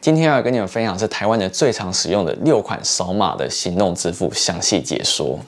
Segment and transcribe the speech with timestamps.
[0.00, 5.38] 今天要跟你们分享是台湾人最常使用的六款扫码的行动支付详细解说。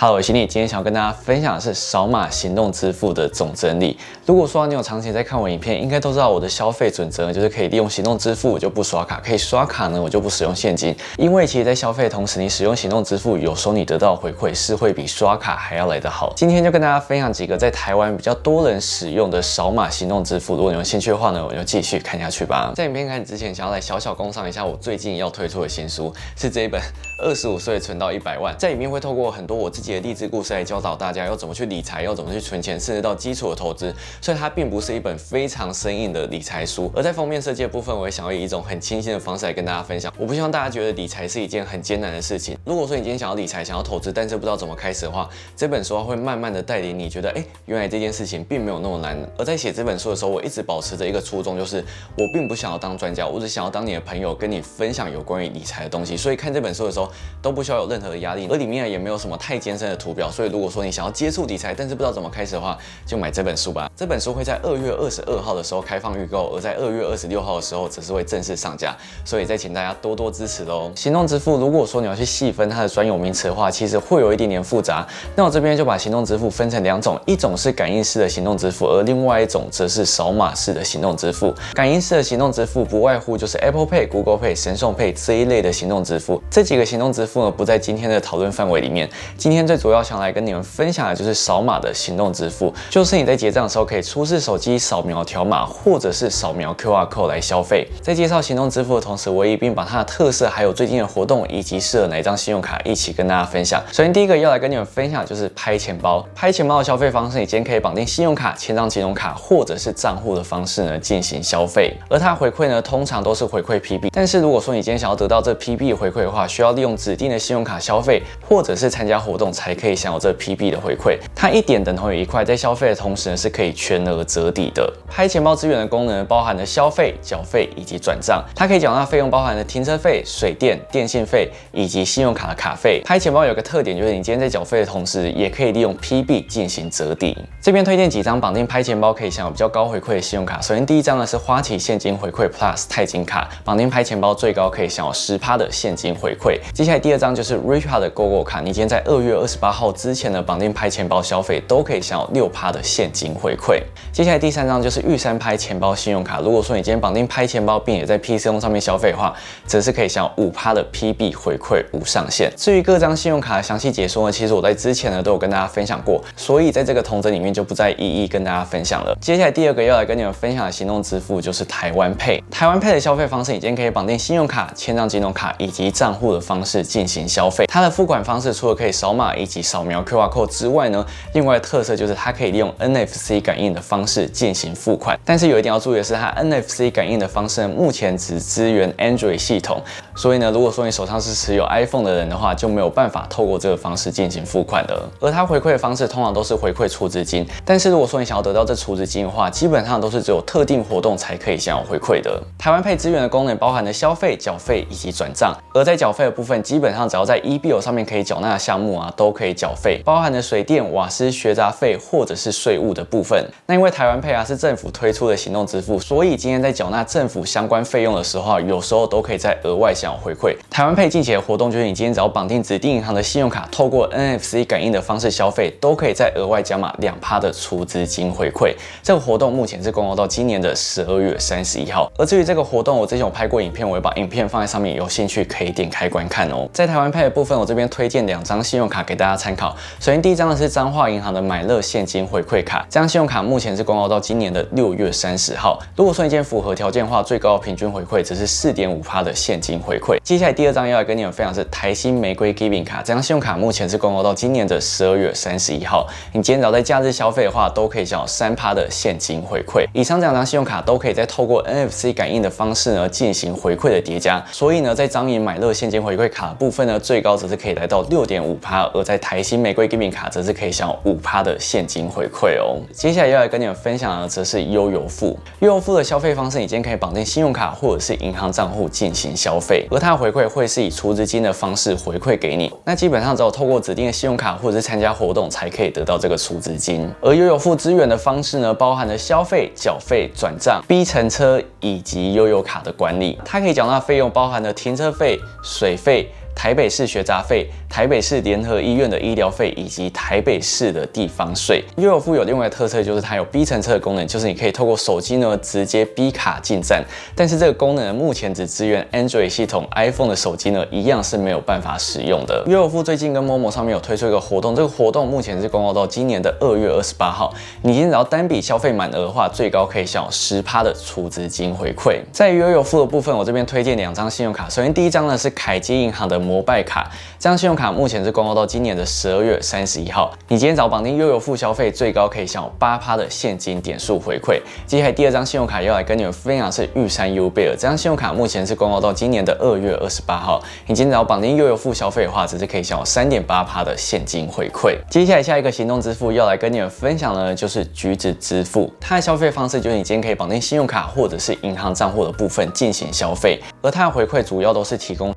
[0.00, 0.46] Hello，我是你。
[0.46, 3.98] 今天想要跟大家分享的是扫码行动支付的总整理。
[4.24, 10.94] 如果说你有长期在看我影片，应该都知道我的消费准则就是可以利用行动支付，我就不刷卡；可以刷卡呢，我就不使用现金。
[11.16, 16.32] 因为其实，在消费同时，你使用行动支付，有时候你得到回馈是会比刷卡还要来得好。
[16.36, 20.54] 今天就跟大家分享几个在台湾比较多人使用的扫码行动支付。
[20.54, 22.72] 如果你有兴趣的话呢，我就继续看下去吧。
[22.76, 26.80] 在影片开始之前，想要来小小工商一下我最近要推出的新书，是这一本
[27.20, 28.54] 《二十五岁存到一百万》。
[28.56, 30.68] 在里面会透过很多我自己的励志故事来。
[30.68, 33.94] 教导大家要怎么去理财，要怎么去存钱，甚至到基础的投资。
[34.20, 36.92] 所以它并不是一本非常生硬的理财书。
[36.94, 40.12] 而在封面设计的部分，我也想要以一种很清新的方式来跟大家分享。
[40.18, 42.54] 我不希望大家觉得理财是一件很艰难的事情。
[42.66, 49.18] 如果说你今天想要理财、想要投资，但是不知道怎么开始的话，这本书会慢慢的带领你，觉得哎，原来这件事情并没有那么难。
[49.38, 51.82] 而在写这本书的时候，我一直保持着一个初衷，就是
[52.16, 56.14] 我并不想要当专家，我只想要当你的朋友，跟你分享有关于理财的东西。
[56.14, 60.30] 所以看这本书的时候，都不需要有任何的压力，而里面也没有什么太艰的图表。
[60.30, 62.76] 所以如果说你想要接触理财，但是不知道怎么开始的话，
[63.06, 63.90] 就买这本书吧。
[63.94, 70.90] 这本书会在二月二十二号的时候开放预购，而在二月二十六号的时候只是会正式上架，所以再请大家多多支持喽。
[70.94, 75.06] 行动支付，如果说你要去细分它的专有名词的话，其实会有一点点复杂。
[75.36, 81.54] 那我这边就把行动支付分成两种，一种是感应式的行动支付，而另外一种则是扫码式的行动支付。
[81.74, 86.42] 感应式的行动支付不外乎就是 Apple Pay、Google Pay、神送 Pay 这一类的行动支付。
[86.50, 89.08] 这几个行动支付呢不在今天的讨论范围里面。
[89.36, 91.78] 今天最主要想来跟你们分享的就是扫码。
[91.78, 97.86] 的行动支付，就是你在结账的时候可以出示手机扫描条码，或者是扫描 QR code 来消费。
[98.02, 103.80] 在介绍行动支付的同时，我一并把它的特色，还有最近的活动，以及适合哪一张信用卡一起跟大家分享。
[103.92, 106.26] 首先第一个要来跟你们分享的就是拍钱包。
[106.34, 111.94] 拍钱包的消费方式，你今天可以绑定信用卡、千张金融卡，或者是账户的方式呢进行消费。
[112.08, 114.08] 而它回馈呢，通常都是回馈 PB。
[114.12, 121.18] 但是如果说你今天想要得到这 PB 回馈的话，需要利用指定的信用卡消费，或者是参加活动才可以享有这 PB 的回馈。
[121.34, 124.92] 它一点等同于一块，在消费的同时呢，是可以全额折抵的。
[125.08, 128.44] 拍钱包资源的功能包含了消费、缴费以及转账。
[128.54, 133.02] 它可以缴纳费用包含了停车费、水电、电信费以及信用卡的卡费。
[133.04, 137.36] 拍钱包有个特点，就是你今天在缴费的同时，也可以利用 PB 进行折抵。
[137.60, 140.60] 这边推荐几张绑定拍钱包可以享有比较高回馈的信用卡。
[140.60, 146.58] 首先第一张呢是花旗现金回馈 Plus 钛金卡，绑定拍钱包最高可以享有十趴的现金回馈。
[146.72, 152.28] 接下来第二张就是 Richard 的 GoGo 卡，你今天在二月二十八号之前的绑定拍钱包消费都可以享有。
[152.28, 153.82] 六趴的现金回馈。
[154.12, 156.40] 接下来第三张就是玉山拍钱包信用卡。
[156.40, 159.34] 如果说你今天绑定拍钱包，并且在 PC 用上面消费的话，
[159.66, 162.52] 则是可以享有五趴的 PB 回馈无上限。
[162.54, 169.16] 至于各张信用卡的详细解说呢，其实我在之前呢都有跟大家分享过，所以在这个同整里面就不再一一跟大家分享了。
[169.20, 172.42] 接下来第二个要来跟你们分享的行动支付就是台湾 Pay。
[172.50, 177.66] 台湾 Pay 的消费方式，你今天可以绑定信用卡、千张金融卡以及账户的方式进行消费。
[177.66, 189.82] 它的付款方式除了可以扫码以及扫描 QR code 之外呢，另外的特色就是它可以利用 NFC 感应的方式进行付款，但是有一点要注意的是，它 NFC 感应的方式呢，目前只支援 Android 系统，
[190.16, 195.02] 所以呢，如果说你手上是持有 iPhone 的人的话，就没有办法透过这个方式进行付款的。
[195.20, 202.42] 而它回馈的方式通常都是回馈储值金，但是如果说你想要得到这储值金的话，基本上都是只有特定活动才可以享有回馈的。
[202.58, 212.52] 台湾配资源的功能包含了消费、缴费以及转账，而在缴费的部分，基本上只要在 eBill 上面可以缴纳的项目啊，都可以缴费，包含了水电、瓦斯、学杂费或者是。
[212.58, 220.56] 税务的部分，那因为台湾配啊是政府推出的行动支付，所以今天在缴纳政府相关费用的时候啊，有时候都可以在额外享有回馈。
[220.70, 228.74] 台湾配近期的活动就是，你今天只要绑定指定银行的信用卡，透过 NFC 感应的方式消费，都可以在额外加码两趴的出资金回馈。
[229.02, 232.10] 这个活动目前是公告到今年的十二月三十一号。
[232.16, 236.68] 而至于这个活动，我之前有拍过影片，我会把影片放在上面，有兴趣可以点开观看哦。
[236.72, 239.76] 在台湾配的部分，我这边推荐两张信用卡给大家参考。
[240.00, 242.42] 首先第一张呢是彰化银行的买乐现金回。
[242.48, 245.78] 馈卡这张信用卡目前是公告到今年的六月三十号。
[245.94, 250.16] 如果说你今天符合条件的话，最高平均回馈只是四点五趴的现金回馈。
[250.24, 256.06] 接下来第二张要来跟你们分享是台新玫瑰 Giving 卡，这张信用卡目前是公告到今年的十二月三十一号。
[256.32, 259.84] 你今天只要在假日消费的话，都可以享有三趴的现金回馈。
[259.92, 264.42] 以上这两张信用卡都可以再透过 NFC 感应的方式呢进行回馈的叠加。
[264.50, 272.76] 所以呢，在张银买乐现金回馈卡部分呢，最高则是可以来到六点五趴，而在台新玫瑰 g i m i n g 卡则是可以享有五趴的现金回馈哦。
[272.92, 282.72] 接下来要来跟你们分享的则是悠游付，悠游付的消费方式，你今天可以绑定信用卡或者是银行账户进行消费，而它的回馈会是以储值金的方式回馈给你。
[282.84, 287.08] 那基本上只有透过指定的信用卡或者是参加活动才可以得到这个储值金。
[287.20, 293.38] 而悠游付支援的方式呢，包含了消费、缴费、转账、B 乘车以及悠游卡的管理。
[293.44, 296.28] 它可以缴纳费用包含了停车费、水费。
[296.58, 301.84] 台北市学杂费、台北市联合医院的医疗费以及台北市的地方税。
[301.98, 307.04] 悠游付有另外一个特色，就是它有 B 乘车的功能，就是你可以透过手机呢直接 B 卡进站。
[307.36, 312.64] 但是这个功能目前只支援 Android 系统，iPhone 的手机呢一样是没有办法使用的。
[312.66, 317.54] 悠游付最近跟 Momo 上面有推出一个活动，这个活动目前是公告到今年的二月二十八号。
[317.82, 322.18] 你今天只要单笔消费满额的话，最高可以享有十趴的储值金回馈。
[322.32, 324.68] 在悠游付的部分，我这边推荐两张信用卡。
[324.68, 326.36] 首先第一张呢是凯基银行的。
[326.48, 330.32] 摩拜卡这张信用卡目前是公告到今年的十二月三十一号。
[330.48, 334.60] 你今天找绑定悠游付消费，最高可以享有八趴的现金点数回馈。
[334.86, 340.62] 接下来第二张信用卡要来跟你们分享是玉山 U 贝尔这张信用卡目前是公告到今年的二月二十八号。
[340.86, 344.96] 你今天找绑定悠游付消费的话，只是可以享有三点八趴的现金回馈。
[345.10, 348.90] 接下来下一个行动支付要来跟你们分享的，就是橘子支付。
[348.98, 355.34] 它的消费方式就是你今天可以绑定信用卡或者是银行账户的部分进行消费，而它的回馈主要都是提供。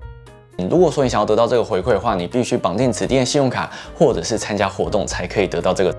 [0.69, 5.95] 如果说你想要得到这个回馈的话，你必须绑定指定的信用卡，或者是参加活动才可以得到这个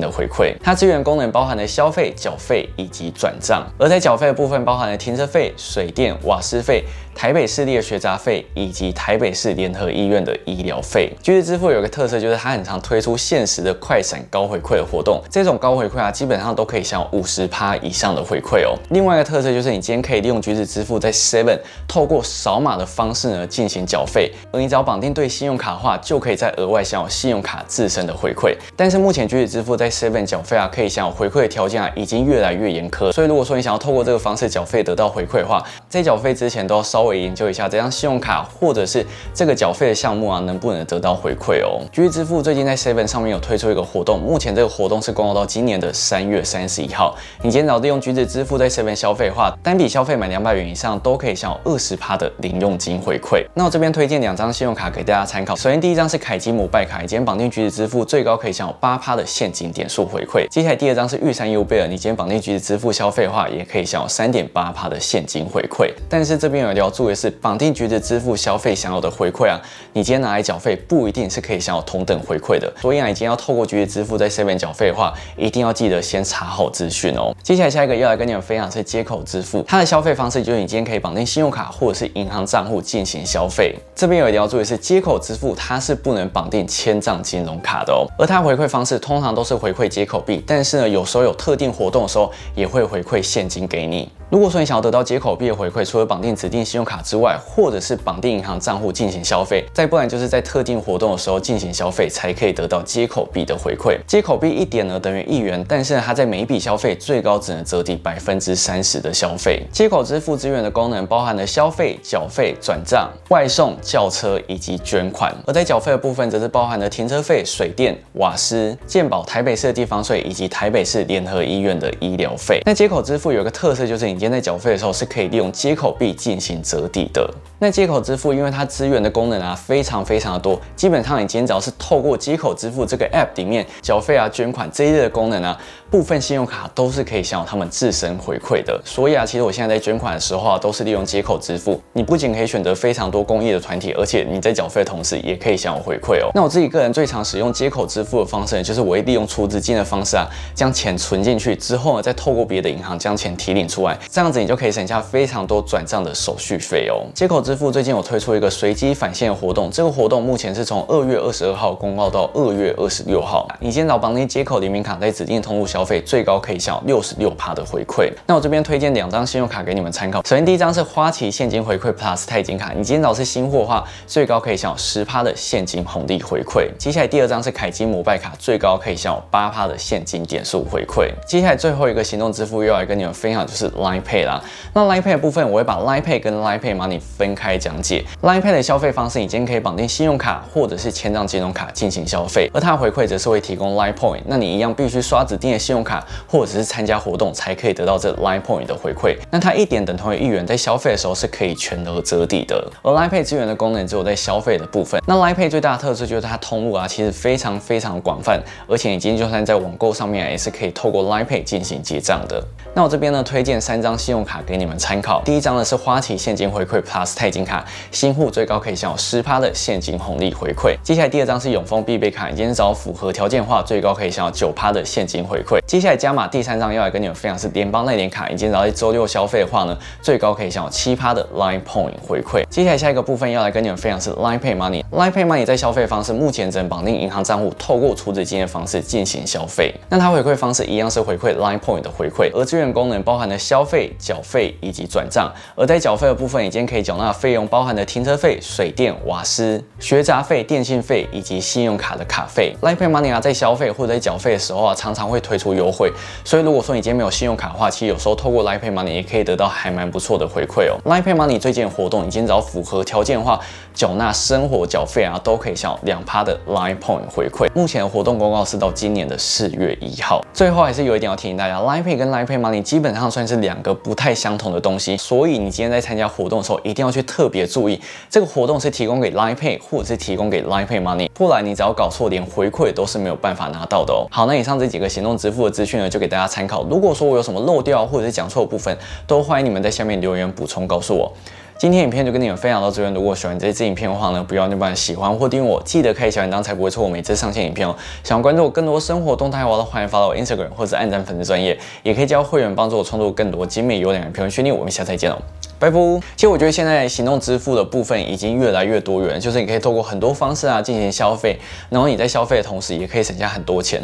[0.00, 0.54] 的回馈。
[0.62, 6.84] 它支援功能包含了消费、缴费以及转账，而在缴费的部分包含了停车费、水电、瓦斯费。
[7.12, 15.20] 台北市立的学杂费以及台北市联合医院的医疗费，橘子支付有个特色，就是它很常推出限时的快闪高回馈的活动。
[15.28, 18.78] 这种高回馈啊，基本上都可以享有五十趴以上的回馈哦。
[18.90, 28.56] 另外一个特色就是，你今天可以利用橘子支付在 Seven 透过扫码的方式呢进行缴费，而你只要绑定对信用卡的话，就可以再额外享有信用卡自身的回馈。
[28.74, 33.12] 但是目前橘子支付在 Seven 缴费啊，可以享有回馈的条件啊，已经越来越严苛。
[33.12, 37.20] 所以如果说你想要透过这个方式缴费得到回馈的话，在缴费之前都要稍微。
[37.20, 39.04] 研究一下这张信用卡或者是
[39.34, 41.82] 这个缴费的项目啊，能不能得到回馈哦？
[41.92, 47.14] 居支付最近在 Seven 上面有推出一个活动，目前这个活动是公告到今年的三月三十一号。
[47.42, 53.44] 你今天早上用橘子支付在 Seven 消费的话，单笔消费满两百元以上都可以享有二十趴的零用金回馈。
[53.52, 55.54] 那我这边推荐两张信用卡给大家参考。
[55.54, 60.46] 首先第一张是凯基摩拜卡，你今天绑定橘子支付，最高可以享有八趴的现金点数回馈。
[60.50, 65.90] 接下来第二张是玉山优贝尔，你今天绑定橘子支付消费的话，也可以享有三点八趴的现金回馈。
[66.08, 67.70] 但是这边有一条注意是绑定。
[67.72, 69.58] 橘子支付消费享有的回馈啊，
[69.94, 72.70] 你今天拿来缴费不一定是可以享有同等回馈的。
[72.78, 77.34] 所以啊，你今天要透过橘子支付在 Seven 缴费的话，一定要记得先查好资讯哦。
[77.42, 83.74] 接下来下一个要来跟你们分享是接口支付，它的消费方式就是你今天可以绑定信用卡或者是银行账户进行消费。
[83.94, 88.04] 这边有一定要注意是接口支付，它是不能绑定千账金融卡的哦。
[88.18, 94.10] 而它回馈方式通常都是回回馈接口币，但是呢，有时候有特定活动的时候也会回馈现金给你。
[94.30, 103.98] 如果说你想要得到接口币的回馈，除了绑定指定信用卡之外，或者是绑定银行账户进行消费，再不然就是在特定活动的时候进行消费，才可以得到接口币的回馈。
[104.06, 109.60] 接口币一点呢等于一元，但是它在每一笔消费最高只能折抵百分之三十的消费。
[109.72, 115.34] 接口支付资源的功能包含了消费、缴费、转账、外送、叫车以及捐款。
[115.44, 122.62] 而在缴费的部分，则是包含了停车费、水电、瓦斯、健保、台北市的地方税以及台北市联合医院的医疗费。
[122.64, 127.26] 那接口支付有个特色，就是你今天在缴费的时候是可以利用接口币进行折抵的。
[127.58, 135.58] 那接口支付，因为它支援的功能啊非常非常的多，基本上你今天只要是透过接口支付这个 app 里面缴费啊、捐款这一类的功能啊，
[135.90, 138.78] 部分信用卡都是可以享有他们自身回馈的。
[138.84, 141.80] 所以啊，其实我现在在捐款的时候啊，都是利用接口支付。
[141.94, 146.30] 你不仅可以选择非常多公益的团体，而且你在缴费的同时也可以享有回馈哦。
[146.34, 157.06] 那我自己个人最常使用接口支付的方式，就是我会利用出资金的方式啊，将钱存进去之后呢，再透过别的银行将钱提领出来，这样子你就可以省下非常多转账的手续费哦。
[157.14, 163.46] 接口支付最近有推出一个随机返现活动，这个活动目前是从二月二十二号公告到二月二十六号。
[163.60, 168.10] 你先找绑定接口联名卡，在指定通路消费，最高可以享六十六趴的回馈。
[168.26, 170.24] 那我这边推荐两张信用卡给你们参考。
[170.24, 176.68] 首先第一张是花旗现金回馈 Plus 钛金卡，你今天早是新货的话，最高可以享有十趴的现金红利回馈。
[176.76, 181.12] 接下来第二张是凯基摩拜卡，最高可以享有八趴的现金点数回馈。
[181.24, 183.99] 接下来最后一个行动支付又要来跟你们分享，就是 Line。
[184.00, 184.42] Line Pay 啦。
[184.72, 188.04] 那 Line Pay 的部分，我会把 Line Pay 跟 Line Pay Money 分开讲解。
[188.22, 194.20] Line Pay 的消费方式，你今天可以绑定信用卡或者是千张金融卡进行消费，而它的回馈则是会提供 Line Point。
[194.26, 199.16] 那你一样必须刷指定的信用卡或者是参加活动，才可以得到这 Line Point 的回馈。
[199.30, 202.70] 那它一点等同于一元，在消费的时候是可以全额折抵的。
[202.82, 205.02] 而 Line Pay 资源的功能只有在消费的部分。
[205.06, 212.42] 那 Line Pay 最大的特色就是它通路啊，其实非常非常广泛，而且你今天就算在网购上面也是可以透过 Line Pay 进行结账的。
[212.74, 215.20] 那我这边呢，推荐三张张信用卡给你们参考。
[215.24, 220.76] 第一张呢是花旗现金回馈 Plus 钛金卡，新户最高可以享有十趴的现金红利回馈。
[220.82, 225.58] 接下来第二张是永丰必备卡，今天只要符合条件的话，最高可以享有九趴的现金回馈。
[225.66, 232.44] 接下来加码第三张要来跟你们分享是联邦那点卡，今天只要在周六消费的话呢，最高可以享有七趴的 Line Point 回馈。
[232.48, 234.84] 接下来下一个部分要来跟你们分享是 Line Pay Money。
[234.92, 239.74] Line Pay Money 在消费方式目前只能绑定银行账户，透过储值金的方式进行消费。
[239.88, 245.32] 那它回馈方式一样是回馈 Line Point 的回馈，而资源功能包含了消费、缴费以及转账。
[245.54, 252.54] 而在缴费的部分，已经可以缴纳费用包含的停车费、水电、瓦斯、学杂费、电信费以及信用卡的卡费。
[252.62, 255.92] Line Pay Money 啊，在消费或者在缴费的时候啊，常常会推出优惠。
[256.24, 260.78] 所以如果说你今天没有信用卡的话，其实有时候透过 Line Pay Money 也可以得到还蛮不错的回馈哦。
[260.84, 263.40] Line Pay Money 最近的活动，已经只要符合条件的话，
[263.72, 267.48] 缴纳生活缴费啊，都可以享两趴的 Line Point 回馈。
[267.54, 270.24] 目前的活动公告是到今年的四月一号。
[270.32, 284.06] 最后还是有一点要提醒大家，Line Pay 跟 Line Pay Money 基本上算是两个不太相同的东西，所以你今天在参加活动的时候，一定要去特别注意，这个活动是提供给 Line Pay 或者是提供给 Line Pay Money，不然你只要搞错，连回馈都是没有办法拿到的哦。
[284.10, 286.64] 好，那以上这几个行动支付的资讯呢，就给大家参考。
[286.64, 288.76] 如果说我有什么漏掉或者是讲错的部分，
[289.06, 291.12] 都欢迎你们在下面留言补充告诉我。
[291.60, 292.94] 今天影片就跟你们分享到这边。
[292.94, 297.76] 如果喜欢这支影片的话呢，不要忘记喜欢或订阅我，记得开小铃铛才不会错过每次上线影片哦。
[298.02, 304.56] 想要关注我更多生活动态的话，欢迎发到 Instagram 或者按赞粉丝专业，也可以加会员帮助我创作更多精美优良的评论训练。
[304.56, 305.18] 我们下次再见哦，
[305.58, 305.78] 拜拜。
[306.16, 311.36] 其实我觉得现在行动支付的部分已经越来越多元，就是你可以透过很多方式啊进行消费，
[311.68, 313.82] 然后你在消费的同时也可以省下很多钱。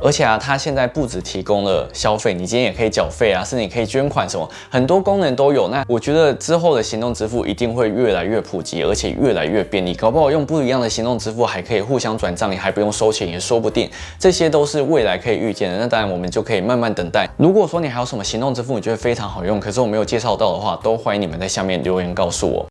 [0.00, 5.68] 而且啊，它现在不止提供了消费，你今天也可以缴费啊，甚至你可以捐款什么，很多功能都有。
[5.68, 9.94] 那我觉得之后的行动支付一定会越来越普及，而且越来越便利。
[9.94, 13.90] 搞不好用不一样的行动支付还可以互相转账，你还不用收钱，也说不定。
[14.18, 15.78] 这些都是未来可以预见的。
[15.78, 17.26] 那当然，我们就可以慢慢等待。
[17.38, 22.62] 如果说你还有什么行动支付你觉得非常好用，可是我没有介绍到的话，都欢迎你们在下面留言告诉我。